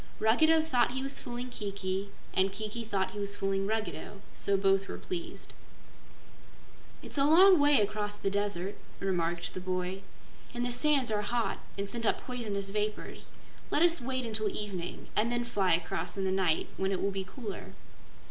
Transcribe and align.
Ruggedo 0.19 0.63
thought 0.63 0.93
he 0.93 1.03
was 1.03 1.19
fooling 1.19 1.51
Kiki, 1.51 2.09
and 2.33 2.51
Kiki 2.51 2.83
thought 2.83 3.11
he 3.11 3.19
was 3.19 3.35
fooling 3.35 3.67
Ruggedo; 3.67 4.21
so 4.33 4.57
both 4.57 4.87
were 4.87 4.97
pleased. 4.97 5.53
"It's 7.03 7.19
a 7.19 7.23
long 7.23 7.59
way 7.59 7.79
across 7.81 8.17
the 8.17 8.31
Desert," 8.31 8.77
remarked 8.99 9.53
the 9.53 9.59
boy, 9.61 10.01
"and 10.55 10.65
the 10.65 10.71
sands 10.71 11.11
are 11.11 11.21
hot 11.21 11.59
and 11.77 11.87
send 11.87 12.07
up 12.07 12.19
poisonous 12.21 12.69
vapors. 12.71 13.33
Let 13.69 13.83
us 13.83 14.01
wait 14.01 14.25
until 14.25 14.49
evening 14.49 15.09
and 15.15 15.31
then 15.31 15.43
fly 15.45 15.75
across 15.75 16.17
in 16.17 16.23
the 16.23 16.31
night 16.31 16.67
when 16.77 16.91
it 16.91 16.99
will 16.99 17.11
be 17.11 17.23
cooler." 17.23 17.73